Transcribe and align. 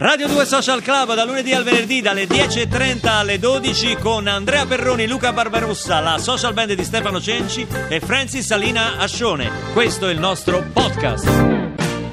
Radio 0.00 0.28
2 0.28 0.46
Social 0.46 0.80
Club 0.80 1.14
da 1.14 1.24
lunedì 1.24 1.52
al 1.52 1.64
venerdì 1.64 2.00
dalle 2.00 2.26
10.30 2.26 3.08
alle 3.08 3.40
12 3.40 3.96
con 3.96 4.28
Andrea 4.28 4.64
Perroni, 4.64 5.08
Luca 5.08 5.32
Barbarossa, 5.32 5.98
la 5.98 6.18
social 6.18 6.52
band 6.52 6.74
di 6.74 6.84
Stefano 6.84 7.20
Cenci 7.20 7.66
e 7.88 7.98
Francis 7.98 8.46
Salina 8.46 8.96
Ascione. 8.98 9.50
Questo 9.72 10.06
è 10.06 10.12
il 10.12 10.20
nostro 10.20 10.64
podcast. 10.72 11.26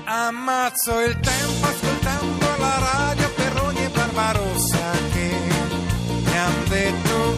Ammazzo 0.05 0.99
il 1.01 1.19
tempo 1.19 1.67
ascoltando 1.67 2.45
la 2.57 2.79
radio 2.79 3.29
Perroni 3.35 3.83
e 3.83 3.89
Barbarossa 3.89 4.91
che 5.13 5.35
mi 6.23 6.37
han 6.37 6.63
detto 6.67 7.37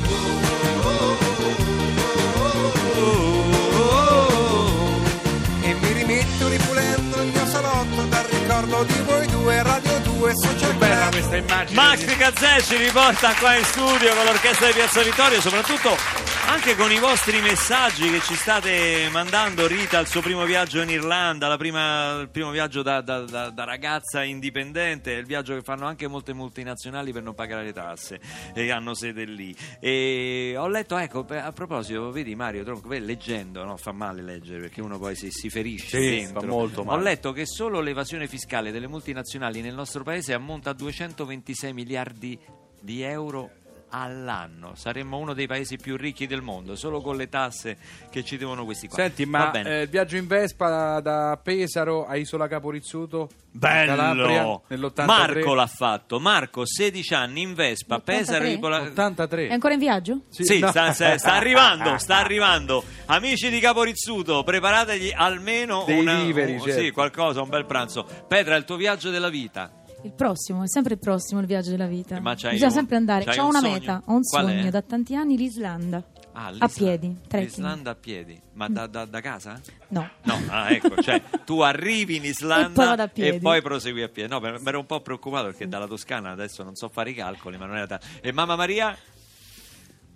e 5.61 5.73
mi 5.73 5.91
rimetto 5.91 6.47
ripulendo 6.47 7.21
il 7.21 7.31
mio 7.33 7.45
salotto 7.47 8.01
dal 8.07 8.23
ricordo 8.23 8.83
di 8.85 9.01
voi 9.05 9.27
due 9.27 9.61
Radio 9.61 9.96
2 10.17 10.33
Social 10.35 10.73
Bella 10.73 11.09
questa 11.09 11.35
immagine. 11.37 11.79
Max 11.79 12.17
Cazzè 12.17 12.61
ci 12.61 12.75
riporta 12.75 13.33
qua 13.35 13.55
in 13.55 13.63
studio 13.63 14.15
con 14.15 14.25
l'orchestra 14.25 14.67
di 14.67 14.73
Piazza 14.73 15.01
Vittorio, 15.03 15.41
soprattutto 15.41 16.26
anche 16.49 16.75
con 16.75 16.91
i 16.91 16.97
vostri 16.99 17.41
messaggi 17.41 18.09
che 18.09 18.19
ci 18.21 18.33
state 18.35 19.09
mandando. 19.11 19.67
Rita, 19.67 19.99
il 19.99 20.07
suo 20.07 20.21
primo 20.21 20.45
viaggio 20.45 20.81
in 20.81 20.89
Irlanda, 20.89 21.47
la 21.47 21.57
prima- 21.57 22.19
il 22.21 22.29
primo 22.29 22.51
viaggio 22.51 22.81
da, 22.81 23.01
da- 23.01 23.21
da- 23.25 23.49
da 23.49 23.63
ragazza 23.65 24.23
indipendente, 24.23 25.11
il 25.11 25.25
viaggio 25.25 25.53
che 25.55 25.61
fanno 25.61 25.85
anche 25.85 26.07
molte 26.07 26.33
multinazionali 26.33 27.11
per 27.11 27.21
non 27.23 27.35
pagare 27.35 27.63
le 27.65 27.73
tasse 27.73 28.19
e 28.53 28.71
hanno 28.71 28.93
sede 28.93 29.25
lì. 29.25 29.55
E 29.79 30.55
ho 30.57 30.67
letto, 30.67 30.97
ecco, 30.97 31.25
a 31.29 31.51
proposito, 31.51 32.11
vedi 32.11 32.33
Mario 32.35 32.63
Tronco, 32.63 32.87
leggendo, 32.89 33.63
no? 33.65 33.75
fa 33.77 33.91
male 33.91 34.21
leggere 34.21 34.61
perché 34.61 34.81
uno 34.81 34.97
poi 34.97 35.15
si, 35.15 35.29
si 35.31 35.49
ferisce 35.49 35.99
Sì, 35.99 36.09
dentro. 36.09 36.39
fa 36.41 36.47
molto 36.47 36.83
male. 36.83 36.97
Ho 36.99 37.03
letto 37.03 37.31
che 37.33 37.45
solo 37.45 37.81
l'evasione 37.81 38.27
fiscale 38.27 38.71
delle 38.71 38.87
multinazionali 38.87 39.61
nel 39.61 39.75
nostro 39.75 40.03
paese 40.03 40.33
ammonta 40.33 40.69
a 40.69 40.73
226 40.73 41.73
miliardi 41.73 42.39
di 42.79 43.01
euro 43.01 43.49
all'anno. 43.89 44.73
Saremmo 44.75 45.17
uno 45.17 45.33
dei 45.33 45.47
paesi 45.47 45.77
più 45.77 45.95
ricchi 45.97 46.27
del 46.27 46.41
mondo, 46.41 46.75
solo 46.75 47.01
con 47.01 47.15
le 47.15 47.29
tasse 47.29 47.77
che 48.09 48.23
ci 48.23 48.37
devono 48.37 48.65
questi 48.65 48.87
qua. 48.87 48.97
Senti, 48.97 49.25
ma 49.25 49.51
eh, 49.51 49.81
il 49.83 49.89
viaggio 49.89 50.15
in 50.17 50.27
Vespa 50.27 50.99
da, 50.99 51.39
Pesaro 51.41 52.05
a 52.05 52.15
Isola 52.15 52.47
Caporizzuto, 52.47 53.29
Bello! 53.51 53.95
Calabria, 53.95 54.61
nell'83. 54.67 55.05
Marco 55.05 55.53
l'ha 55.53 55.67
fatto. 55.67 56.19
Marco, 56.19 56.65
16 56.65 57.13
anni 57.13 57.41
in 57.41 57.53
Vespa, 57.53 57.95
L'83? 57.95 58.03
Pesaro 58.03 58.43
di 58.45 58.59
Pola- 58.59 58.81
83. 58.81 59.47
È 59.47 59.53
ancora 59.53 59.73
in 59.73 59.79
viaggio? 59.79 60.21
Sì, 60.29 60.59
no. 60.59 60.67
sta, 60.71 60.91
sta- 60.93 61.33
arrivando, 61.33 61.97
sta 61.97 62.17
arrivando. 62.17 62.83
Amici 63.05 63.49
di 63.49 63.59
Caporizzuto, 63.59 64.43
preparategli 64.43 65.11
almeno 65.15 65.83
Dei 65.85 65.97
una- 65.99 66.21
viveri, 66.21 66.53
un- 66.53 66.61
certo. 66.61 66.81
sì, 66.81 66.91
qualcosa, 66.91 67.41
un 67.41 67.49
bel 67.49 67.65
pranzo. 67.65 68.05
Petra, 68.27 68.55
il 68.55 68.65
tuo 68.65 68.75
viaggio 68.75 69.09
della 69.09 69.29
vita. 69.29 69.71
Il 70.03 70.13
prossimo, 70.13 70.63
è 70.63 70.67
sempre 70.67 70.93
il 70.93 70.99
prossimo 70.99 71.39
il 71.41 71.47
viaggio 71.47 71.71
della 71.71 71.87
vita. 71.87 72.19
Ma 72.19 72.35
c'hai 72.35 72.51
Bisogna 72.51 72.69
un- 72.71 72.77
sempre 72.77 72.95
andare. 72.97 73.23
c'hai 73.25 73.39
Ho 73.39 73.43
un 73.43 73.49
una 73.49 73.59
sogno? 73.59 73.71
meta, 73.73 74.01
ho 74.05 74.13
un 74.13 74.21
Qual 74.21 74.45
è? 74.47 74.55
sogno 74.57 74.69
da 74.69 74.81
tanti 74.81 75.15
anni, 75.15 75.37
l'Islanda. 75.37 76.03
Ah, 76.33 76.53
a 76.59 76.67
piedi, 76.67 77.17
trekking. 77.27 77.49
L'Islanda 77.49 77.89
a 77.91 77.95
piedi, 77.95 78.39
ma 78.53 78.67
da, 78.69 78.85
da- 78.85 79.05
da 79.05 79.21
casa? 79.21 79.59
No. 79.87 80.07
No, 80.23 80.39
ah, 80.49 80.71
ecco, 80.71 81.01
cioè 81.01 81.19
tu 81.43 81.61
arrivi 81.61 82.17
in 82.17 82.21
E 82.25 82.25
poi 82.25 82.29
Islanda 82.29 82.85
vado 82.85 83.01
a 83.01 83.09
e 83.15 83.39
poi 83.39 83.61
prosegui 83.63 84.03
a 84.03 84.07
piedi. 84.07 84.29
No, 84.29 84.39
mi 84.39 84.47
ero 84.63 84.79
un 84.79 84.85
po' 84.85 85.01
preoccupato 85.01 85.45
perché 85.47 85.67
dalla 85.67 85.87
Toscana 85.87 86.29
adesso 86.29 86.61
non 86.63 86.75
so 86.75 86.89
fare 86.89 87.09
i 87.09 87.15
calcoli, 87.15 87.57
ma 87.57 87.65
non 87.65 87.77
era 87.77 87.87
tanto. 87.87 88.05
E 88.21 88.31
mamma 88.31 88.55
Maria? 88.55 88.95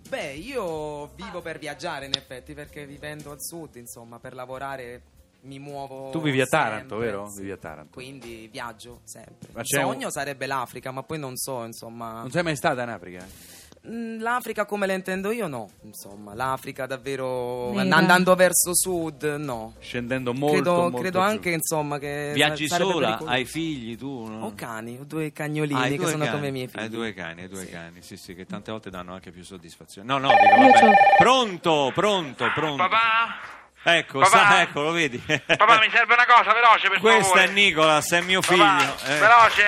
Beh, 0.08 0.34
io 0.34 1.10
vivo 1.16 1.40
per 1.40 1.58
viaggiare 1.58 2.06
in 2.06 2.12
effetti, 2.14 2.52
perché 2.54 2.86
vivendo 2.86 3.30
al 3.32 3.40
sud, 3.40 3.76
insomma, 3.76 4.18
per 4.20 4.34
lavorare 4.34 5.02
mi 5.42 5.58
muovo. 5.58 6.10
Tu 6.10 6.20
vivi 6.20 6.40
a 6.40 6.46
sempre, 6.46 6.68
Taranto, 6.70 6.96
vero? 6.98 7.28
sì. 7.28 7.38
Vivi 7.40 7.50
a 7.52 7.56
Taranto. 7.56 7.90
Quindi 7.92 8.48
viaggio 8.50 9.00
sempre. 9.04 9.48
Ma 9.52 9.60
Il 9.60 9.66
c'è 9.66 9.82
un- 9.82 9.92
sogno 9.92 10.10
sarebbe 10.10 10.46
l'Africa, 10.46 10.90
ma 10.90 11.02
poi 11.02 11.18
non 11.18 11.36
so, 11.36 11.64
insomma. 11.64 12.20
Non 12.20 12.30
sei 12.30 12.42
mai 12.42 12.56
stata 12.56 12.82
in 12.82 12.88
Africa? 12.88 13.26
Mm, 13.84 14.20
L'Africa 14.20 14.64
come 14.64 14.86
la 14.86 14.92
intendo 14.92 15.32
io, 15.32 15.48
no. 15.48 15.68
Insomma, 15.82 16.34
l'Africa 16.34 16.86
davvero 16.86 17.72
Nera. 17.72 17.96
andando 17.96 18.32
verso 18.36 18.72
sud, 18.76 19.24
no. 19.24 19.74
Scendendo 19.80 20.32
molto, 20.32 20.54
credo 20.54 20.74
molto 20.82 20.98
credo 20.98 21.18
giù. 21.18 21.24
anche, 21.24 21.50
insomma, 21.50 21.98
che. 21.98 22.30
Viaggi 22.32 22.68
sola? 22.68 23.18
Hai 23.24 23.44
figli 23.44 23.96
tu? 23.96 24.24
No? 24.28 24.44
Ho 24.46 24.52
cani, 24.54 24.98
ho 25.00 25.04
due 25.04 25.32
cagnolini 25.32 25.80
Ah, 25.80 25.88
che 25.88 25.96
due 25.96 26.10
sono 26.10 26.22
cani. 26.26 26.36
come 26.36 26.48
i 26.48 26.52
miei 26.52 26.68
figli. 26.68 26.80
Hai 26.80 26.88
due 26.90 27.12
cani, 27.12 27.42
hai 27.42 27.48
due 27.48 27.66
cani, 27.66 28.02
sì, 28.02 28.16
sì, 28.16 28.36
che 28.36 28.46
tante 28.46 28.70
volte 28.70 28.88
danno 28.88 29.14
anche 29.14 29.32
più 29.32 29.42
soddisfazione. 29.42 30.06
No, 30.06 30.18
no, 30.18 30.28
dico, 30.28 30.54
vabbè. 30.80 30.94
Pronto, 31.18 31.90
pronto, 31.92 32.46
pronto. 32.54 32.76
Papà? 32.76 33.60
Ecco, 33.84 34.20
Papà? 34.20 34.38
sta, 34.38 34.60
ecco, 34.62 34.82
lo 34.82 34.92
vedi? 34.92 35.18
Papà, 35.18 35.78
mi 35.80 35.90
serve 35.90 36.14
una 36.14 36.26
cosa 36.26 36.52
veloce 36.52 36.88
per 36.88 37.00
Questo 37.00 37.22
favore. 37.32 37.44
è 37.44 37.48
Nicolas, 37.48 38.10
è 38.12 38.20
mio 38.20 38.40
figlio. 38.40 38.62
Papà, 38.64 39.04
Eh, 39.06 39.18
veloce. 39.18 39.66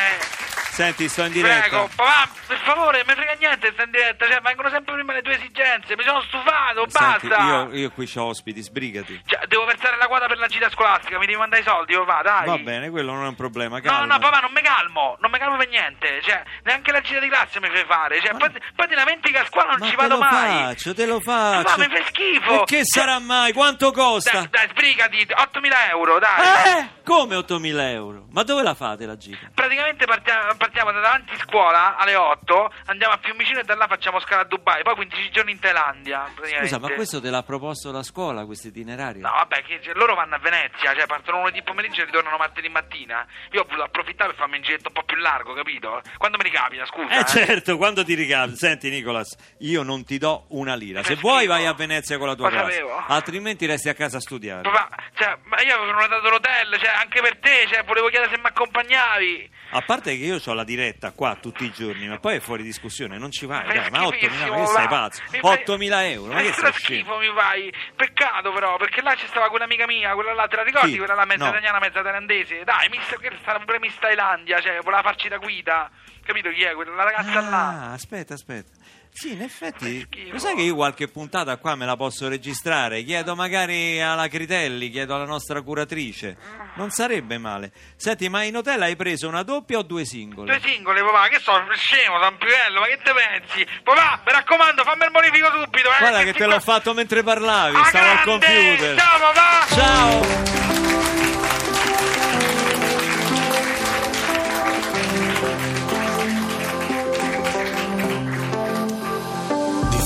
Senti, 0.75 1.09
sto 1.09 1.23
in 1.23 1.33
diretta. 1.33 1.69
Prego, 1.69 1.89
papà, 1.95 2.29
per 2.49 2.59
favore, 2.59 3.05
mi 3.07 3.15
frega 3.15 3.35
niente 3.39 3.71
sta 3.73 3.85
in 3.85 3.91
diretta, 3.93 4.27
cioè 4.27 4.41
vengono 4.41 4.69
sempre 4.71 4.95
prima 4.95 5.13
le 5.13 5.23
tue 5.23 5.35
esigenze, 5.37 5.95
mi 5.97 6.03
sono 6.03 6.21
stufato, 6.23 6.85
Senti, 6.89 7.29
basta. 7.29 7.45
io, 7.45 7.73
io 7.75 7.91
qui 7.93 8.11
ho 8.17 8.25
ospiti, 8.25 8.61
sbrigati. 8.61 9.23
Cioè, 9.25 9.47
devo 9.47 9.65
versare 9.67 9.97
la 9.97 10.09
quota 10.09 10.27
per 10.27 10.39
la 10.39 10.49
gita 10.49 10.69
scolastica, 10.71 11.17
mi 11.19 11.27
devi 11.27 11.39
mandare 11.39 11.63
i 11.63 11.65
soldi, 11.65 11.95
papà, 11.95 12.23
dai. 12.23 12.47
Va 12.47 12.59
bene, 12.59 12.91
quello 12.91 13.13
non 13.13 13.25
è 13.25 13.29
un 13.29 13.37
problema. 13.37 13.77
No, 13.77 13.83
calma. 13.83 14.05
no, 14.15 14.19
papà, 14.19 14.41
non 14.41 14.51
mi 14.53 14.63
calmo, 14.63 15.17
non 15.21 15.31
mi 15.31 15.39
calmo 15.39 15.57
per 15.57 15.69
niente, 15.69 16.21
cioè, 16.23 16.43
neanche 16.65 16.91
la 16.91 17.01
gita 17.01 17.21
di 17.21 17.29
classe 17.29 17.61
mi 17.61 17.69
fai 17.69 17.85
fare, 17.87 18.21
cioè, 18.21 18.35
poi, 18.37 18.51
poi 18.75 18.89
ti 18.89 18.95
lamenti 18.95 19.31
che 19.31 19.39
a 19.39 19.47
scuola 19.47 19.75
non 19.77 19.83
ci 19.83 19.91
te 19.91 19.97
vado 19.97 20.15
lo 20.15 20.21
mai. 20.21 20.63
faccio, 20.65 20.93
te 20.93 21.07
lo 21.07 21.21
faccio. 21.21 21.63
Papà, 21.63 21.79
mi 21.79 21.89
fai 21.89 22.05
schifo. 22.09 22.63
E 22.63 22.65
che 22.65 22.81
sarà 22.85 23.21
mai? 23.21 23.53
Quanto 23.53 23.93
costa? 23.93 24.39
Dai, 24.41 24.49
dai, 24.51 24.69
sbrigati, 24.71 25.19
8.000 25.25 25.89
euro, 25.91 26.19
dai. 26.19 26.79
Eh? 26.81 26.94
Come 27.05 27.37
8.000 27.37 27.81
euro? 27.91 28.27
Ma 28.31 28.43
dove 28.45 28.63
la 28.63 28.73
fate 28.73 29.05
la 29.05 29.17
gita? 29.19 29.51
Praticamente 29.53 30.07
partiamo, 30.07 30.55
partiamo 30.57 30.91
da 30.91 31.01
davanti 31.01 31.37
scuola 31.37 31.97
alle 31.99 32.15
8, 32.15 32.73
andiamo 32.87 33.13
a 33.13 33.19
Fiumicino 33.23 33.61
e 33.61 33.65
da 33.65 33.75
là 33.75 33.87
facciamo 33.87 34.21
scala 34.21 34.41
a 34.41 34.45
Dubai, 34.45 34.83
poi 34.83 34.95
15 34.95 35.31
giorni 35.31 35.53
in 35.53 35.59
Thailandia. 35.59 36.33
Scusa, 36.61 36.79
ma 36.79 36.89
questo 36.89 37.21
te 37.21 37.29
l'ha 37.29 37.43
proposto 37.43 37.93
la 37.93 38.03
scuola, 38.03 38.47
questo 38.47 38.69
itinerario? 38.69 39.21
No, 39.21 39.31
vabbè, 39.31 39.63
che, 39.65 39.81
cioè, 39.83 39.93
loro 39.95 40.15
vanno 40.15 40.37
a 40.37 40.39
Venezia, 40.39 40.95
cioè 40.95 41.05
partono 41.07 41.39
lunedì 41.41 41.63
pomeriggio 41.63 42.01
e 42.01 42.05
ritornano 42.07 42.39
martedì 42.39 42.69
mattina. 42.71 43.27
Io 43.53 43.61
ho 43.61 43.65
voluto 43.65 43.85
approfittare 43.85 44.31
per 44.31 44.39
farmi 44.39 44.57
un 44.57 44.63
giretto 44.63 44.89
un 44.89 44.95
po' 44.95 45.03
più 45.03 45.17
largo, 45.17 45.53
capito? 45.53 46.01
Quando 46.17 46.39
mi 46.39 46.45
ricapita, 46.45 46.87
scusa. 46.87 47.19
Eh 47.21 47.25
certo, 47.27 47.77
quando 47.77 48.03
ti 48.03 48.15
ricavi. 48.15 48.57
Senti 48.57 48.89
Nicolas, 48.89 49.37
io 49.59 49.83
non 49.83 50.05
ti 50.05 50.17
do 50.17 50.47
una 50.51 50.75
lira. 50.75 51.03
Se 51.03 51.17
vuoi 51.17 51.47
vai 51.47 51.67
a 51.67 51.75
Venezia 51.75 52.17
con 52.17 52.29
la 52.29 52.35
tua 52.35 52.49
Lo 52.49 52.57
classe, 52.57 52.73
sapevo. 52.73 53.05
altrimenti 53.09 53.67
resti 53.67 53.91
a 53.91 53.95
casa 53.95 54.17
a 54.17 54.21
studiare. 54.21 54.63
Papà, 54.63 54.89
cioè, 55.17 55.37
ma 55.45 55.61
io 55.61 55.75
avevo 55.77 55.93
prenotato 55.93 56.31
l'hotel, 56.31 56.79
cioè, 56.81 56.93
anche 56.95 57.21
per 57.21 57.37
te, 57.39 57.67
cioè, 57.69 57.83
volevo 57.85 58.09
chiedere 58.09 58.31
se 58.33 58.39
mi 58.41 58.47
accompagnavi. 58.47 59.51
A 59.71 59.81
parte 59.83 60.17
che 60.17 60.25
io 60.25 60.39
ho 60.45 60.53
la 60.55 60.65
diretta 60.65 61.11
qua 61.13 61.35
tutti 61.37 61.65
i 61.65 61.73
giorni, 61.73 62.07
ma 62.07 62.19
poi 62.19 62.37
è 62.37 62.41
fuori 62.41 62.63
discussione, 62.63 63.19
non 63.19 63.31
ci 63.31 63.47
vai, 63.47 63.65
Fai 63.65 63.75
dai, 63.75 63.91
ma 63.91 63.99
8.000, 64.01 64.07
schifissimo, 64.17 64.49
ma 64.49 64.57
che 64.61 64.67
sei 64.67 64.89
pazzo? 64.89 65.23
Mi 65.33 65.39
fai- 65.41 65.65
8.000 65.65 66.11
euro, 66.11 66.33
ma 66.33 66.41
che 66.43 66.53
sei 66.53 66.73
schifo 66.73 67.17
mi 67.19 67.31
fai. 67.35 67.75
Peccato 67.97 68.53
però, 68.53 68.77
perché 68.77 69.03
là 69.03 69.15
ci 69.17 69.27
stava 69.27 69.49
quell'amica 69.49 69.87
mia, 69.87 70.15
quella 70.15 70.33
là, 70.33 70.47
te 70.47 70.57
la 70.57 70.63
ricordi? 70.63 70.93
Chi? 70.93 70.99
Quella 70.99 71.15
là 71.15 71.25
mezza 71.25 71.45
No. 71.45 71.51
italiana, 71.51 71.79
mezza 71.81 72.03
thailandese. 72.03 72.65
Dai, 72.65 72.89
miss, 72.89 73.15
quella 73.17 73.37
stava 73.41 73.59
pure 73.65 73.79
Miss 73.81 73.99
Thailandia, 73.99 74.61
cioè, 74.61 74.79
voleva 74.83 75.03
farci 75.03 75.29
da 75.29 75.39
guida. 75.39 75.91
Capito 76.25 76.51
chi 76.51 76.63
è? 76.63 76.73
Quella 76.75 77.03
ragazza 77.03 77.41
là. 77.41 77.69
Ah, 77.69 77.93
aspetta, 77.93 78.35
aspetta. 78.35 78.71
Sì, 79.17 79.31
in 79.31 79.43
effetti, 79.43 80.05
lo 80.33 80.39
sai 80.41 80.57
che 80.57 80.63
io 80.63 80.75
qualche 80.75 81.07
puntata 81.07 81.57
qua 81.59 81.77
me 81.77 81.87
la 81.87 81.95
posso 81.95 82.27
registrare? 82.29 83.05
Chiedo 83.05 83.37
magari 83.37 84.01
alla 84.03 84.27
Critelli, 84.27 84.91
chiedo 84.91 85.15
alla 85.15 85.25
nostra 85.25 85.63
curatrice. 85.63 86.37
Non 86.75 86.91
sarebbe 86.91 87.39
male. 87.39 87.71
Senti, 87.95 88.29
ma 88.29 88.43
in 88.43 88.57
hotel 88.57 88.83
hai 88.83 88.97
preso 88.97 89.29
una 89.29 89.45
doppia 89.45 89.79
o 89.79 89.83
due 89.83 90.05
singole? 90.05 90.59
Due 90.59 90.69
singole, 90.69 91.01
papà, 91.01 91.29
che 91.29 91.39
so, 91.39 91.53
scemo, 91.77 92.19
San 92.21 92.37
Piello, 92.39 92.81
ma 92.81 92.87
che 92.87 92.99
te 93.05 93.13
pensi? 93.13 93.67
Papà, 93.85 94.21
mi 94.27 94.33
raccomando, 94.33 94.83
fammi 94.83 95.05
il 95.05 95.11
bonifico 95.13 95.49
subito, 95.53 95.89
eh. 95.91 95.99
Guarda 96.01 96.17
che 96.19 96.23
questi 96.25 96.41
te 96.41 96.47
l'ho 96.47 96.61
fatto 96.61 96.93
mentre 96.93 97.23
parlavi, 97.23 97.77
Ah, 97.77 97.85
stavo 97.85 98.05
al 98.11 98.15
grande! 98.25 98.47
computer. 98.47 98.99
Ciao, 98.99 99.19
papà! 99.21 99.75
Ciao! 99.75 100.74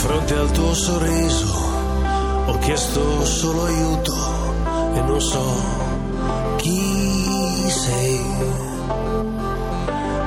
Fronte 0.08 0.34
al 0.34 0.50
tuo 0.52 0.72
sorriso 0.72 1.52
ho 2.46 2.58
chiesto 2.60 3.26
solo 3.26 3.64
aiuto 3.66 4.14
e 4.94 5.00
non 5.02 5.20
so 5.20 5.44
chi 6.56 7.69
sei. 7.69 8.20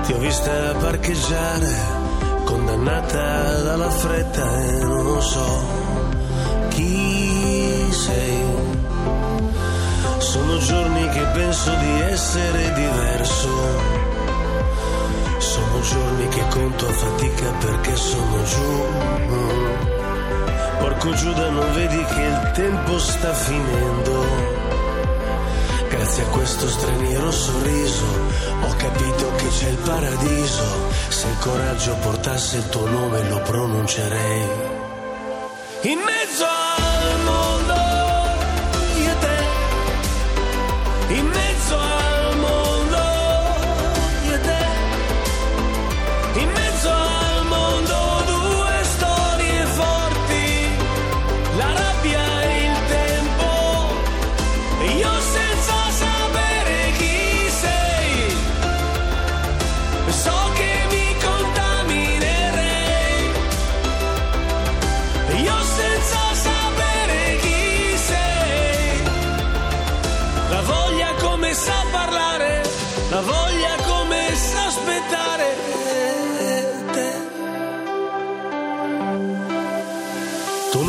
Ti 0.04 0.14
ho 0.14 0.18
vista 0.20 0.76
parcheggiare, 0.80 1.74
condannata 2.44 3.62
dalla 3.64 3.90
fretta 3.90 4.66
e 4.66 4.84
non 4.84 5.20
so 5.20 5.64
chi 6.70 7.88
sei. 7.90 8.44
Sono 10.20 10.58
giorni 10.60 11.10
che 11.10 11.26
penso 11.34 11.72
di 11.74 12.02
essere 12.02 12.74
diverso. 12.74 14.01
Giorni 15.82 16.28
che 16.28 16.44
conto 16.50 16.88
a 16.88 16.92
fatica 16.92 17.52
perché 17.52 17.96
sono 17.96 18.44
giù. 18.44 18.86
Porco 20.80 21.14
Giuda, 21.14 21.50
non 21.50 21.74
vedi 21.74 22.04
che 22.04 22.22
il 22.22 22.52
tempo 22.54 23.00
sta 23.00 23.34
finendo. 23.34 24.26
Grazie 25.90 26.24
a 26.24 26.28
questo 26.28 26.68
straniero 26.70 27.32
sorriso 27.32 28.06
ho 28.62 28.76
capito 28.76 29.32
che 29.36 29.48
c'è 29.48 29.70
il 29.70 29.78
paradiso. 29.78 30.64
Se 31.10 31.28
il 31.28 31.38
coraggio 31.40 31.96
portasse 31.96 32.58
il 32.58 32.70
tuo 32.70 32.88
nome 32.88 33.28
lo 33.28 33.40
pronuncerei. 33.42 34.48
In 35.82 36.00
mezzo 36.00 36.46
al 36.46 36.81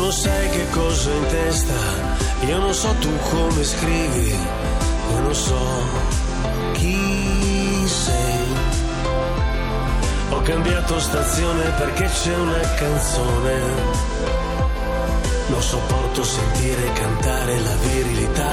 non 0.03 0.11
sai 0.11 0.49
che 0.49 0.69
cosa 0.71 1.09
ho 1.11 1.13
in 1.13 1.27
testa, 1.27 1.73
io 2.41 2.57
non 2.57 2.73
so 2.73 2.89
tu 2.99 3.09
come 3.29 3.63
scrivi, 3.63 4.35
io 5.11 5.19
non 5.19 5.33
so 5.33 5.61
chi 6.73 7.87
sei. 7.87 8.47
Ho 10.31 10.41
cambiato 10.41 10.99
stazione 10.99 11.69
perché 11.77 12.05
c'è 12.05 12.35
una 12.35 12.59
canzone, 12.75 13.55
non 15.47 15.61
sopporto 15.61 16.21
sentire 16.21 16.91
cantare 16.91 17.59
la 17.61 17.75
virilità. 17.75 18.51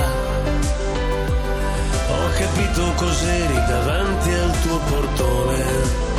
Ho 2.11 2.31
capito 2.39 2.93
cos'eri 2.95 3.55
davanti 3.67 4.33
al 4.35 4.61
tuo 4.63 4.79
portone. 4.79 6.10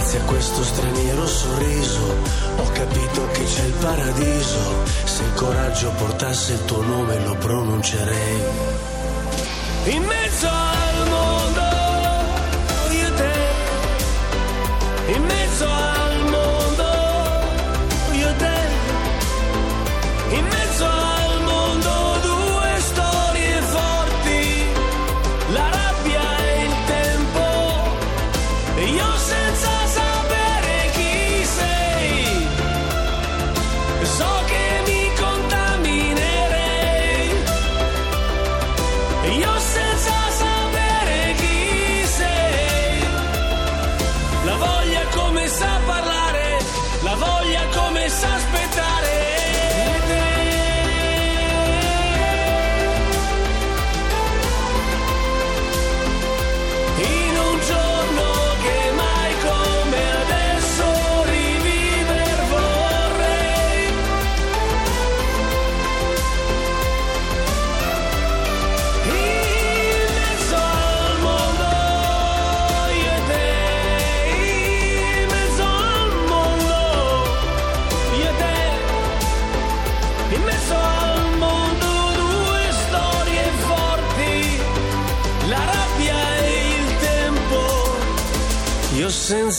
Grazie 0.00 0.20
a 0.20 0.24
questo 0.24 0.64
straniero 0.64 1.26
sorriso 1.26 2.16
ho 2.56 2.70
capito 2.72 3.28
che 3.32 3.44
c'è 3.44 3.64
il 3.64 3.72
paradiso. 3.74 4.82
Se 5.04 5.22
il 5.22 5.34
coraggio 5.34 5.90
portasse 5.90 6.54
il 6.54 6.64
tuo 6.64 6.80
nome 6.80 7.22
lo 7.22 7.34
pronuncerei. 7.34 8.42
In 9.84 10.02
mezzo 10.02 10.48
al 10.48 11.06
mondo, 11.06 11.60
io 12.92 13.06
e 13.08 13.14
te. 13.14 15.12
In 15.12 15.22
mezzo 15.22 15.64
al 15.66 15.79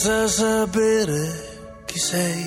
senza 0.02 0.26
sapere 0.26 1.84
chi 1.86 1.96
sei. 1.96 2.44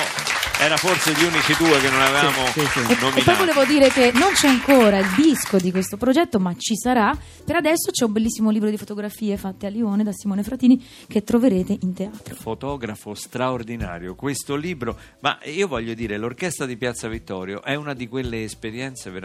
era 0.58 0.76
forse 0.76 1.12
gli 1.12 1.22
unici 1.22 1.54
due 1.58 1.78
che 1.78 1.90
non 1.90 2.00
avevamo 2.00 2.46
Sì, 2.46 2.60
sì, 2.60 2.66
sì. 2.66 2.78
E, 2.78 2.82
e 2.82 2.96
nominato. 2.98 3.22
poi 3.24 3.36
volevo 3.36 3.64
dire 3.64 3.88
che 3.90 4.10
non 4.14 4.32
c'è 4.32 4.48
ancora 4.48 4.98
il 4.98 5.06
disco 5.16 5.58
di 5.58 5.70
questo 5.70 5.96
progetto, 5.96 6.40
ma 6.40 6.52
ci 6.56 6.74
sarà. 6.76 7.16
Per 7.44 7.54
adesso 7.54 7.90
c'è 7.92 8.04
un 8.04 8.12
bellissimo 8.12 8.50
libro 8.50 8.68
di 8.70 8.76
fotografie 8.76 9.36
fatte 9.36 9.66
a 9.66 9.68
Lione 9.68 10.02
da 10.02 10.10
Simone 10.12 10.42
Fratini 10.42 10.82
che 11.06 11.22
troverete 11.22 11.76
in 11.82 11.92
teatro. 11.94 12.34
Fotografo 12.34 13.14
straordinario, 13.14 14.14
questo 14.16 14.56
libro, 14.56 14.96
ma 15.20 15.38
io 15.44 15.68
voglio 15.68 15.94
dire, 15.94 16.16
l'orchestra 16.16 16.66
di 16.66 16.76
Piazza 16.76 17.06
Vittorio 17.06 17.62
è 17.62 17.74
una 17.76 17.94
di 17.94 18.08
quelle 18.08 18.42
esperienze 18.42 19.10
veramente 19.10 19.24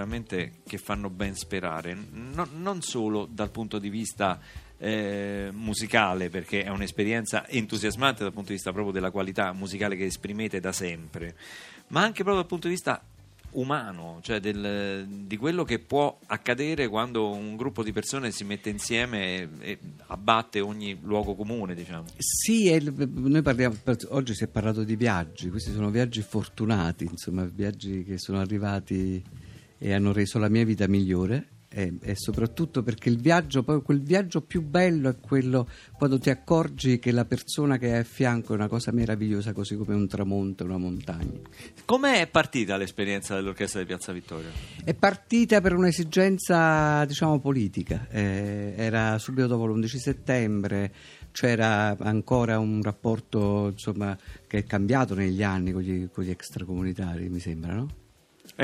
che 0.68 0.78
fanno 0.78 1.10
ben 1.10 1.36
sperare, 1.36 1.96
No- 2.12 2.48
non 2.58 2.82
solo 2.82 3.28
dal 3.30 3.50
punto 3.52 3.80
di 3.80 3.90
vista 3.90 4.40
eh, 4.78 5.50
musicale, 5.54 6.30
perché 6.30 6.64
è 6.64 6.70
un'esperienza 6.70 7.48
entusiasmante 7.48 8.24
dal 8.24 8.34
punto 8.34 8.48
di 8.50 8.56
vista 8.56 8.72
proprio 8.72 8.92
della 8.94 9.12
qualità 9.12 9.54
musicale 9.54 9.96
che 9.96 10.06
esprimete 10.06 10.60
da 10.60 10.72
sempre, 10.72 11.36
ma 11.90 12.02
anche 12.02 12.24
proprio 12.24 12.38
dal 12.38 12.48
punto 12.48 12.68
di 12.68 12.74
vista 12.74 13.00
umano, 13.52 14.20
cioè 14.24 14.40
del- 14.40 15.06
di 15.08 15.36
quello 15.36 15.66
che 15.66 15.78
può 15.78 16.18
accadere 16.28 16.88
quando 16.88 17.30
un 17.30 17.58
gruppo 17.58 17.84
di 17.84 17.92
persone 17.92 18.32
si 18.32 18.46
mette 18.46 18.70
insieme 18.70 19.36
e, 19.42 19.50
e 19.60 19.80
abbatte 20.08 20.62
ogni 20.62 20.98
luogo 21.04 21.36
comune, 21.36 21.76
diciamo. 21.76 22.06
Sì, 22.18 22.72
il- 22.72 23.42
parliamo, 23.44 23.76
oggi 24.10 24.34
si 24.34 24.46
è 24.46 24.48
parlato 24.48 24.84
di 24.84 24.96
viaggi, 24.96 25.50
questi 25.50 25.72
sono 25.74 25.90
viaggi 25.90 26.22
fortunati, 26.22 27.04
insomma, 27.04 27.44
viaggi 27.44 28.04
che 28.06 28.18
sono 28.18 28.40
arrivati 28.40 29.22
e 29.84 29.94
hanno 29.94 30.14
reso 30.14 30.38
la 30.38 30.48
mia 30.48 30.64
vita 30.64 30.88
migliore 30.88 31.48
e, 31.74 31.98
e 32.02 32.16
soprattutto 32.16 32.84
perché 32.84 33.10
il 33.10 33.20
viaggio, 33.20 33.64
poi 33.64 33.82
quel 33.82 34.02
viaggio 34.02 34.42
più 34.42 34.62
bello 34.62 35.10
è 35.10 35.16
quello 35.20 35.68
quando 35.98 36.20
ti 36.20 36.30
accorgi 36.30 37.00
che 37.00 37.12
la 37.12 37.26
persona 37.26 37.78
che 37.78 37.94
hai 37.94 38.00
a 38.00 38.04
fianco 38.04 38.52
è 38.52 38.58
una 38.58 38.68
cosa 38.68 38.92
meravigliosa, 38.92 39.54
così 39.54 39.76
come 39.76 39.96
un 39.96 40.08
tramonto, 40.08 40.66
una 40.66 40.78
montagna. 40.78 41.40
Com'è 41.84 42.28
partita 42.28 42.78
l'esperienza 42.78 43.34
dell'orchestra 43.34 43.80
di 43.80 43.88
Piazza 43.88 44.12
Vittorio? 44.12 44.50
È 44.84 44.94
partita 44.94 45.62
per 45.62 45.74
un'esigenza, 45.74 47.04
diciamo, 47.06 47.40
politica. 47.40 48.08
Eh, 48.12 48.74
era 48.76 49.18
subito 49.18 49.48
dopo 49.48 49.66
l'11 49.66 49.96
settembre, 49.98 50.94
c'era 51.32 51.96
ancora 51.98 52.60
un 52.60 52.84
rapporto 52.84 53.70
insomma, 53.72 54.16
che 54.46 54.60
è 54.60 54.64
cambiato 54.66 55.16
negli 55.16 55.42
anni 55.42 55.72
con 55.72 55.82
gli, 55.82 56.08
con 56.12 56.24
gli 56.24 56.30
extracomunitari, 56.30 57.30
mi 57.30 57.40
sembra, 57.40 57.74
no? 57.74 58.02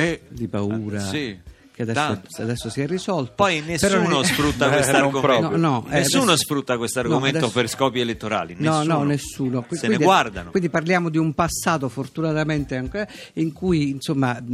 Eh, 0.02 0.22
Di 0.30 0.48
paura. 0.48 1.00
sì. 1.00 1.38
Che 1.78 1.84
adesso, 1.84 2.42
adesso 2.42 2.70
si 2.72 2.82
è 2.82 2.88
risolto. 2.88 3.34
Poi 3.36 3.62
nessuno 3.62 4.22
ne- 4.22 4.26
sfrutta 4.26 4.66
Eh, 4.66 4.72
questo 4.72 4.92
non 4.94 5.02
argomento. 5.14 5.20
proprio. 5.22 5.58
No, 5.60 5.70
no, 5.82 5.86
eh, 5.92 6.00
nessuno 6.00 6.24
adesso- 6.24 6.38
sfrutta 6.38 6.76
questo 6.76 7.04
No, 7.04 7.50
per 7.52 7.70
scopi 7.70 8.00
elettorali. 8.00 8.56
No, 8.58 8.78
Nessuno. 8.80 8.94
no, 8.98 9.04
nessuno. 9.04 9.62
Qui- 9.62 9.78
Se 9.78 9.86
quindi- 9.86 10.04
ne 10.04 10.10
guardano. 10.10 10.50
Quindi 10.50 10.70
parliamo 10.70 11.10
di 11.10 11.20
un 11.20 11.36
passato 11.36 11.88
fortunatamente 11.88 12.76
ancora 12.78 13.08
in 13.34 13.54
cui 13.54 13.90
insomma 13.92 14.42
mh, 14.42 14.50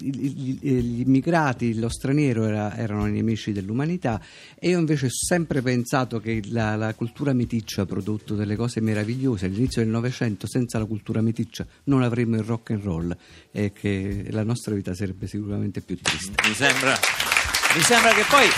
i- 0.00 0.58
i- 0.62 0.82
gli 0.82 1.00
immigrati, 1.00 1.78
lo 1.78 1.90
straniero 1.90 2.44
era- 2.46 2.74
erano 2.78 3.06
i 3.08 3.12
nemici 3.12 3.52
dell'umanità 3.52 4.18
e 4.58 4.70
io 4.70 4.78
invece 4.78 5.04
ho 5.04 5.10
sempre 5.12 5.60
pensato 5.60 6.18
che 6.18 6.40
la, 6.48 6.76
la 6.76 6.94
cultura 6.94 7.34
meticcia 7.34 7.82
ha 7.82 7.84
prodotto 7.84 8.34
delle 8.34 8.56
cose 8.56 8.80
meravigliose. 8.80 9.44
All'inizio 9.44 9.82
del 9.82 9.90
Novecento 9.90 10.46
senza 10.46 10.78
la 10.78 10.86
cultura 10.86 11.20
meticcia 11.20 11.66
non 11.84 12.02
avremmo 12.02 12.36
il 12.36 12.42
rock 12.42 12.70
and 12.70 12.82
roll 12.82 13.14
e 13.56 13.70
che 13.72 14.24
la 14.30 14.42
nostra 14.42 14.74
vita 14.74 14.94
sarebbe 14.94 15.28
sicuramente 15.28 15.80
più 15.80 15.96
triste. 16.00 16.32
Mi 16.48 16.54
sembra, 16.54 16.98
mi 17.76 17.82
sembra 17.82 18.12
che 18.12 18.24
poi 18.28 18.48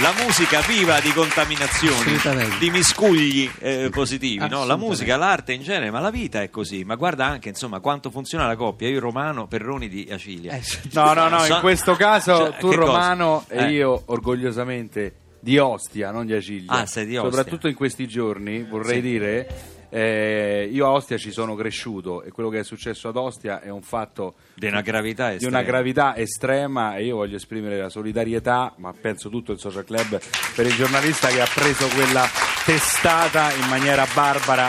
la 0.00 0.14
musica 0.24 0.62
viva 0.62 1.00
di 1.00 1.10
contaminazioni, 1.12 2.16
di 2.58 2.70
miscugli 2.70 3.50
eh, 3.58 3.90
positivi, 3.92 4.48
no? 4.48 4.64
la 4.64 4.76
musica, 4.76 5.18
l'arte 5.18 5.52
in 5.52 5.60
genere, 5.62 5.90
ma 5.90 6.00
la 6.00 6.10
vita 6.10 6.40
è 6.40 6.48
così. 6.48 6.82
Ma 6.84 6.94
guarda 6.94 7.26
anche 7.26 7.50
insomma 7.50 7.80
quanto 7.80 8.10
funziona 8.10 8.46
la 8.46 8.56
coppia, 8.56 8.88
io 8.88 9.00
Romano, 9.00 9.46
Perroni 9.46 9.86
di 9.86 10.08
Acilia. 10.10 10.52
Eh. 10.52 10.62
No, 10.92 11.12
no, 11.12 11.28
no, 11.28 11.40
So- 11.40 11.54
in 11.56 11.60
questo 11.60 11.94
caso 11.94 12.36
Cioè, 12.36 12.56
tu 12.58 12.70
che 12.70 12.76
cosa? 12.76 12.90
Romano 12.90 13.44
e 13.48 13.64
Eh. 13.64 13.70
io 13.72 14.02
orgogliosamente 14.06 15.14
di 15.40 15.58
Ostia, 15.58 16.10
non 16.10 16.24
di 16.24 16.32
Acilia. 16.32 16.70
Ah, 16.72 16.86
sei 16.86 17.04
di 17.04 17.16
Ostia. 17.18 17.30
Soprattutto 17.36 17.68
in 17.68 17.74
questi 17.74 18.08
giorni, 18.08 18.62
vorrei 18.64 18.96
Sì. 18.96 19.00
dire, 19.02 19.76
eh, 19.90 20.68
io 20.70 20.86
a 20.86 20.90
Ostia 20.90 21.16
ci 21.18 21.30
sono 21.32 21.54
cresciuto 21.54 22.22
e 22.22 22.30
quello 22.30 22.48
che 22.50 22.60
è 22.60 22.64
successo 22.64 23.08
ad 23.08 23.16
Ostia 23.16 23.60
è 23.60 23.70
un 23.70 23.82
fatto 23.82 24.34
Di 24.54 24.66
una 24.66 24.80
gravità 24.82 25.28
di 25.30 25.34
estrema. 25.36 25.58
una 25.58 25.66
gravità 25.66 26.16
estrema 26.16 26.96
e 26.96 27.04
io 27.04 27.16
voglio 27.16 27.36
esprimere 27.36 27.78
la 27.80 27.88
solidarietà, 27.88 28.74
ma 28.78 28.92
penso 28.98 29.28
tutto 29.28 29.52
il 29.52 29.58
social 29.58 29.84
club, 29.84 30.20
per 30.54 30.66
il 30.66 30.74
giornalista 30.74 31.28
che 31.28 31.40
ha 31.40 31.48
preso 31.52 31.86
quella 31.88 32.26
testata 32.64 33.52
in 33.54 33.66
maniera 33.68 34.06
barbara 34.14 34.68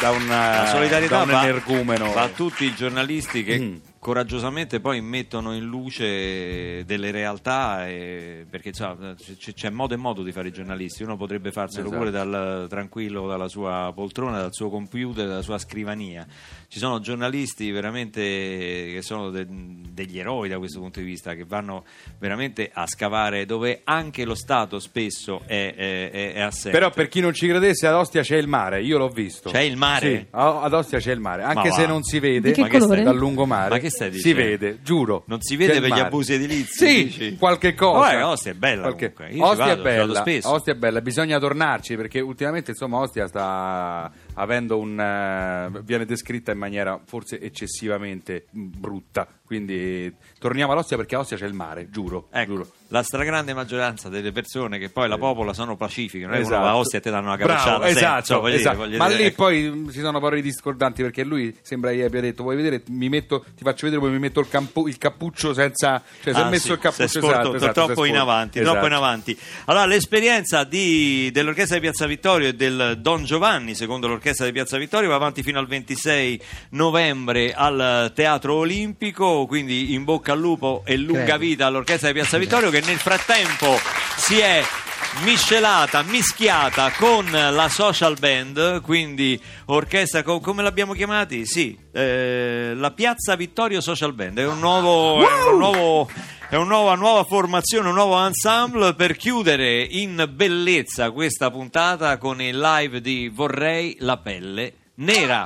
da 0.00 0.10
un, 0.10 0.26
La 0.28 0.66
solidarietà 0.66 1.24
da 1.24 1.38
un 1.38 1.42
energumeno. 1.44 2.12
va 2.12 2.22
a 2.22 2.28
tutti 2.28 2.64
i 2.64 2.74
giornalisti 2.74 3.42
che 3.44 3.58
Mm. 3.58 3.76
Coraggiosamente 3.98 4.80
poi 4.80 5.00
mettono 5.00 5.54
in 5.54 5.64
luce 5.64 6.84
delle 6.84 7.10
realtà 7.10 7.88
e- 7.88 8.46
perché 8.48 8.68
insomma, 8.68 9.14
c- 9.14 9.52
c'è 9.52 9.70
modo 9.70 9.94
e 9.94 9.96
modo 9.96 10.22
di 10.22 10.30
fare 10.32 10.48
i 10.48 10.52
giornalisti 10.52 11.02
uno 11.02 11.16
potrebbe 11.16 11.50
farselo 11.50 11.86
Esatto. 11.86 11.98
pure 11.98 12.10
dal, 12.12 12.66
tranquillo 12.68 13.26
dalla 13.26 13.48
sua 13.48 13.90
poltrona 13.94 14.38
dal 14.40 14.52
suo 14.54 14.70
computer 14.70 15.26
dalla 15.26 15.42
sua 15.42 15.58
scrivania 15.58 16.26
ci 16.68 16.78
sono 16.78 17.00
giornalisti 17.00 17.70
veramente 17.70 18.20
che 18.20 19.00
sono 19.02 19.30
de- 19.30 19.46
degli 19.48 20.18
eroi 20.18 20.48
da 20.48 20.58
questo 20.58 20.78
punto 20.80 21.00
di 21.00 21.06
vista 21.06 21.34
che 21.34 21.44
vanno 21.44 21.84
veramente 22.18 22.70
a 22.72 22.86
scavare 22.86 23.46
dove 23.46 23.80
anche 23.84 24.24
lo 24.24 24.34
Stato 24.36 24.78
spesso 24.78 25.42
è, 25.46 25.74
è, 25.76 26.10
è- 26.34 26.40
assente 26.40 26.70
Però 26.78 26.90
per 26.90 27.08
chi 27.08 27.20
non 27.20 27.32
ci 27.34 27.48
credesse 27.48 27.86
ad 27.86 27.94
Ostia 27.94 28.22
c'è 28.22 28.36
il 28.36 28.46
mare, 28.46 28.80
io 28.82 28.96
l'ho 28.98 29.08
visto. 29.08 29.50
C'è 29.50 29.60
il 29.60 29.76
mare? 29.76 30.16
Sì, 30.18 30.26
ad 30.30 30.72
Ostia 30.72 30.98
c'è 30.98 31.12
il 31.12 31.20
mare, 31.20 31.42
anche 31.42 31.68
Ma 31.68 31.74
se 31.74 31.86
non 31.86 32.02
si 32.04 32.18
vede 32.20 32.48
Di 32.48 32.54
che 32.54 32.60
Ma 32.62 32.68
che 32.68 32.78
colore? 32.78 33.00
stai- 33.00 33.04
dal 33.12 33.16
lungomare. 33.18 33.68
Che 33.88 33.94
stai 33.94 34.10
Si 34.12 34.16
dicendo? 34.16 34.42
vede, 34.42 34.78
giuro. 34.82 35.22
Non 35.26 35.40
si 35.40 35.56
vede 35.56 35.80
per 35.80 35.90
gli 35.92 35.98
abusi 35.98 36.34
edilizi, 36.34 36.86
Sì, 36.86 37.04
dici? 37.04 37.36
qualche 37.38 37.74
cosa. 37.74 37.98
Vabbè, 38.12 38.24
Ostia 38.24 38.50
è 38.52 38.54
bella 38.54 38.82
Qualche- 38.82 39.12
Ostia 39.38 39.54
vado, 39.66 39.80
è 39.80 39.82
bella. 39.82 40.24
Ostia 40.44 40.72
è 40.72 40.76
bella, 40.76 41.00
bisogna 41.00 41.38
tornarci 41.38 41.96
perché 41.96 42.20
ultimamente 42.20 42.70
insomma 42.72 42.98
Ostia 42.98 43.26
sta 43.26 44.10
avendo 44.38 44.78
un 44.78 44.98
eh, 44.98 45.80
viene 45.82 46.04
descritta 46.04 46.52
in 46.52 46.58
maniera 46.58 47.00
forse 47.04 47.40
eccessivamente 47.40 48.46
mm, 48.56 48.68
brutta. 48.76 49.26
Quindi 49.48 50.14
torniamo 50.38 50.72
all'Ostia 50.72 50.98
perché 50.98 51.14
a 51.14 51.20
Ostia 51.20 51.38
c'è 51.38 51.46
il 51.46 51.54
mare, 51.54 51.88
giuro, 51.88 52.28
Ecco, 52.30 52.52
giuro. 52.52 52.66
la 52.88 53.02
stragrande 53.02 53.54
maggioranza 53.54 54.10
delle 54.10 54.30
persone 54.30 54.78
che 54.78 54.90
poi 54.90 55.08
la 55.08 55.16
popola 55.16 55.54
sono 55.54 55.74
pacifiche, 55.74 56.26
non 56.26 56.34
è 56.34 56.38
uno 56.38 56.46
Esatto. 56.48 56.66
a 56.66 56.76
Ostia 56.76 56.98
e 56.98 57.02
ti 57.02 57.08
danno 57.10 57.32
una 57.32 57.38
sempre, 57.38 57.88
esatto, 57.88 58.24
cioè, 58.26 58.36
voglio 58.40 58.48
dire, 58.56 58.60
esatto. 58.60 58.76
voglio 58.76 58.96
ma 58.98 59.06
dire, 59.06 59.18
lì 59.20 59.24
ecco. 59.24 59.42
poi 59.44 59.70
mh, 59.70 59.90
ci 59.92 60.00
sono 60.00 60.20
parole 60.20 60.42
discordanti 60.42 61.00
perché 61.00 61.24
lui 61.24 61.56
sembra 61.62 61.92
che 61.92 62.04
abbia 62.04 62.20
detto 62.20 62.42
vuoi 62.42 62.56
vedere 62.56 62.82
mi 62.88 63.08
metto, 63.08 63.42
ti 63.56 63.62
faccio 63.64 63.86
vedere 63.86 64.02
poi 64.02 64.10
mi 64.10 64.18
metto 64.18 64.40
il, 64.40 64.48
campu- 64.48 64.86
il 64.86 64.98
cappuccio 64.98 65.54
senza 65.54 66.02
cioè 66.22 66.34
si 66.34 66.40
è 66.40 66.42
Ah, 66.42 66.48
messo 66.50 66.66
sì, 66.66 66.72
il 66.72 66.78
cappuccio 66.78 67.08
sporto 67.08 67.28
esatto, 67.30 67.54
esatto, 67.56 67.84
troppo 67.86 68.04
in 68.04 68.16
avanti, 68.18 68.58
Esatto. 68.58 68.72
troppo 68.72 68.86
in 68.86 68.92
avanti. 68.98 69.38
Allora, 69.64 69.86
l'esperienza 69.86 70.64
di- 70.64 71.30
dell'orchestra 71.32 71.76
di 71.76 71.80
Piazza 71.80 72.04
Vittorio 72.06 72.48
e 72.48 72.54
del 72.54 72.98
Don 73.00 73.24
Giovanni, 73.24 73.74
secondo 73.74 74.06
l'orchestra 74.08 74.26
di 74.44 74.52
Piazza 74.52 74.76
Vittorio, 74.76 75.08
va 75.08 75.14
avanti 75.14 75.42
fino 75.42 75.58
al 75.58 75.66
26 75.66 76.40
novembre 76.70 77.54
al 77.54 78.12
Teatro 78.14 78.54
Olimpico, 78.56 79.46
quindi 79.46 79.94
in 79.94 80.04
bocca 80.04 80.32
al 80.32 80.38
lupo 80.38 80.82
e 80.84 80.96
lunga 80.96 81.24
Credo. 81.24 81.38
vita 81.38 81.66
all'orchestra 81.66 82.08
di 82.08 82.14
Piazza 82.14 82.38
Vittorio 82.38 82.70
che 82.70 82.80
nel 82.80 82.98
frattempo 82.98 83.78
si 84.16 84.38
è 84.38 84.62
miscelata, 85.22 86.02
mischiata 86.02 86.92
con 86.96 87.30
la 87.30 87.68
social 87.68 88.16
band, 88.18 88.80
quindi 88.82 89.40
orchestra, 89.66 90.22
co- 90.22 90.40
come 90.40 90.62
l'abbiamo 90.62 90.92
chiamati? 90.92 91.46
Sì, 91.46 91.76
eh, 91.92 92.72
la 92.74 92.90
Piazza 92.90 93.34
Vittorio 93.34 93.80
Social 93.80 94.12
Band, 94.12 94.38
è 94.38 94.46
un 94.46 94.58
nuovo... 94.58 95.26
È 95.26 95.50
un 95.50 95.58
nuovo 95.58 96.10
è 96.50 96.56
un 96.56 96.66
nuova, 96.66 96.94
nuova 96.94 97.24
formazione, 97.24 97.88
un 97.88 97.94
nuovo 97.94 98.24
ensemble 98.24 98.94
per 98.94 99.16
chiudere 99.16 99.82
in 99.82 100.26
bellezza 100.32 101.10
questa 101.10 101.50
puntata 101.50 102.16
con 102.16 102.40
il 102.40 102.58
live 102.58 103.02
di 103.02 103.28
Vorrei 103.28 103.96
la 104.00 104.16
pelle 104.16 104.72
nera. 104.94 105.44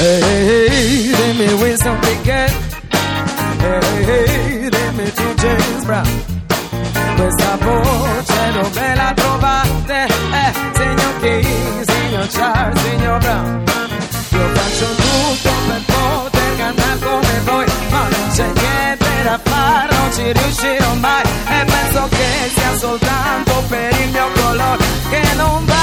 Hey, 0.00 0.22
hey, 0.22 0.68
hey, 0.68 1.12
dimmi 1.12 1.52
Wilson 1.54 1.98
Pickett 1.98 2.54
Hey, 3.60 4.04
hey, 4.04 4.68
dimmi 4.68 5.12
tu 5.12 5.34
James 5.34 5.84
Brown 5.84 6.24
Questa 7.16 7.56
voce 7.56 8.52
dove 8.52 8.94
la 8.94 9.12
trovate? 9.16 10.04
Eh, 10.04 10.52
signor 10.74 11.18
King, 11.20 11.87
Charles, 12.30 12.78
signor 12.82 13.18
Brown 13.20 13.64
Io 14.30 14.48
faccio 14.54 14.86
tutto 14.94 15.50
per 15.66 15.82
poter 15.86 16.56
cantare 16.56 16.98
come 16.98 17.40
voi 17.44 17.64
Ma 17.90 18.08
non 18.08 18.28
c'è 18.32 18.46
niente 18.52 19.22
da 19.22 19.40
fare, 19.42 19.96
non 19.96 20.12
ci 20.12 20.32
riuscirò 20.32 20.94
mai 20.94 21.22
E 21.22 21.64
penso 21.64 22.08
che 22.10 22.50
sia 22.54 22.76
soltanto 22.76 23.64
per 23.68 23.92
il 24.00 24.10
mio 24.10 24.28
colore 24.34 24.84
che 25.10 25.34
non 25.36 25.64
va 25.64 25.78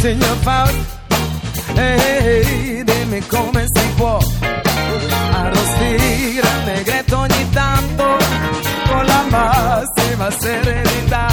signor 0.00 0.36
Faust, 0.40 0.98
ehi, 1.76 2.82
dimmi 2.84 3.20
come 3.26 3.66
si 3.70 3.86
può 3.96 4.18
arrostire 5.32 6.40
il 6.40 6.62
negretto 6.64 7.18
ogni 7.18 7.50
tanto 7.50 8.16
con 8.88 9.04
la 9.04 9.24
massima 9.28 10.30
serenità. 10.30 11.29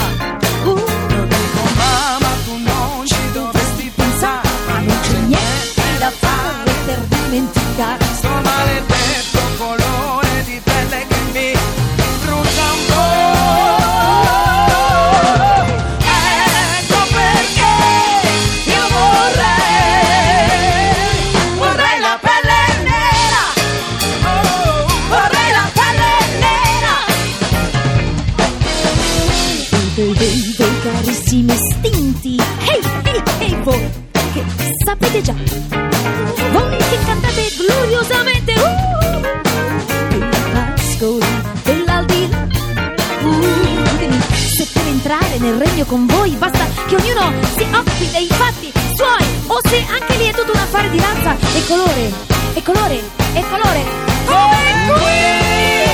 Nel 45.50 45.66
regno 45.66 45.84
con 45.86 46.04
voi 46.06 46.32
basta 46.32 46.66
che 46.86 46.96
ognuno 46.96 47.32
si 47.56 47.66
occupi 47.72 48.10
dei 48.10 48.26
fatti 48.26 48.70
suoi 48.94 49.26
o 49.46 49.58
se 49.66 49.82
anche 49.90 50.16
lì 50.16 50.26
è 50.26 50.34
tutto 50.34 50.52
un 50.52 50.58
affare 50.58 50.90
di 50.90 50.98
razza 50.98 51.36
e 51.56 51.64
colore, 51.66 52.12
e 52.52 52.62
colore, 52.62 53.00
e 53.32 53.44
colore. 53.48 53.84
Come 54.26 54.98
qui! 54.98 55.87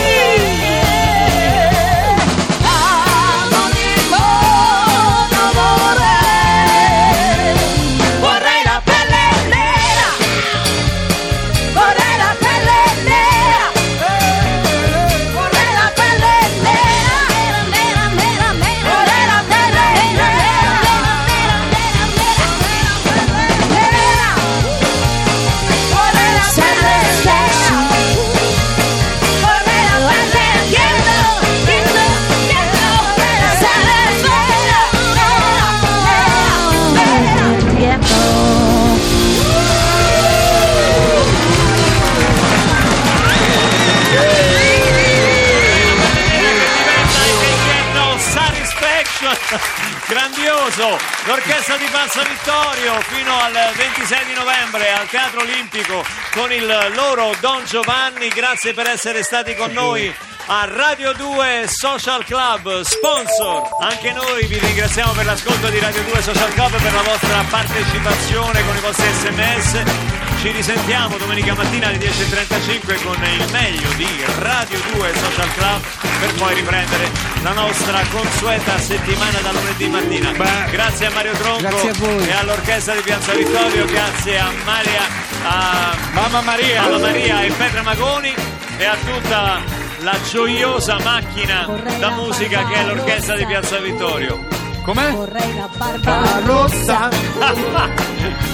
Fino 53.01 53.39
al 53.41 53.53
26 53.75 54.25
di 54.27 54.35
novembre 54.35 54.93
al 54.93 55.09
Teatro 55.09 55.41
Olimpico 55.41 56.05
con 56.33 56.53
il 56.53 56.67
loro 56.95 57.35
Don 57.41 57.65
Giovanni. 57.65 58.29
Grazie 58.29 58.75
per 58.75 58.87
essere 58.87 59.23
stati 59.23 59.55
con 59.55 59.73
noi 59.73 60.15
a 60.47 60.67
Radio 60.67 61.13
2 61.13 61.67
Social 61.67 62.25
Club 62.25 62.83
sponsor. 62.83 63.69
Anche 63.81 64.13
noi 64.13 64.47
vi 64.47 64.59
ringraziamo 64.59 65.13
per 65.13 65.25
l'ascolto 65.25 65.69
di 65.69 65.79
Radio 65.79 66.03
2 66.03 66.23
Social 66.23 66.53
Club 66.53 66.81
per 66.81 66.93
la 66.93 67.03
vostra 67.03 67.45
partecipazione 67.49 68.65
con 68.65 68.77
i 68.77 68.81
vostri 68.81 69.13
sms 69.13 70.24
ci 70.45 70.51
risentiamo 70.51 71.17
domenica 71.17 71.55
mattina 71.55 71.87
alle 71.87 71.97
10.35 71.97 73.03
con 73.03 73.15
il 73.15 73.51
meglio 73.51 73.89
di 73.97 74.07
Radio 74.41 74.79
2 74.93 75.15
Social 75.15 75.51
Club 75.55 75.81
per 76.21 76.35
poi 76.35 76.55
riprendere 76.57 77.11
la 77.43 77.53
nostra 77.53 78.03
consueta 78.11 78.77
settimana 78.77 79.41
da 79.41 79.53
lunedì 79.53 79.89
mattina. 79.89 80.33
Grazie 80.71 81.07
a 81.07 81.11
Mario 81.13 81.33
Tronco 81.33 81.61
Grazie 81.63 81.89
a 81.89 81.95
voi. 81.95 82.29
e 82.29 82.33
all'orchestra 82.33 82.95
di 82.95 83.01
Piazza 83.01 83.33
Vittorio, 83.33 83.87
grazie 83.87 84.39
a 84.39 84.51
Maria, 84.67 85.03
a 85.45 85.97
Mamma 86.13 86.43
Maria! 86.43 86.83
Mamma 86.83 86.99
Maria 86.99 87.43
e 87.43 87.51
Petra 87.51 87.83
Magoni 87.83 88.35
e 88.77 88.85
a 88.85 88.97
tutta 88.97 89.63
la 90.01 90.19
gioiosa 90.31 90.99
macchina 91.03 91.67
da 91.99 92.11
musica 92.11 92.67
che 92.67 92.75
è 92.75 92.85
l'orchestra 92.85 93.35
di 93.35 93.47
Piazza 93.47 93.79
Vittorio. 93.79 94.64
Com'è? 94.85 95.13
Vorrei 95.13 95.55
la 95.57 95.69
barba 95.79 96.41
rossa. 96.45 97.09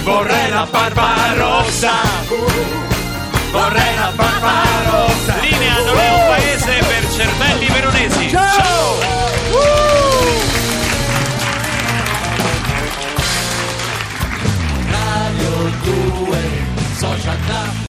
Vorrei 0.05 0.49
la 0.49 0.65
barba 0.71 1.35
rossa. 1.35 1.91
Vorrei 3.51 3.95
la 3.97 4.13
barba 4.15 4.63
rossa. 4.85 5.35
Linea 5.41 5.77
non 5.85 5.99
è 5.99 6.11
un 6.13 6.27
paese 6.29 6.79
per 6.87 7.11
cervelli 7.11 7.67
veronesi. 7.67 8.29
Ciao! 8.29 8.47
Ciao! 8.47 8.95
Uh. 9.51 10.41
Radio 14.89 15.71
2 15.83 16.39
Social 16.97 17.39
Club 17.45 17.71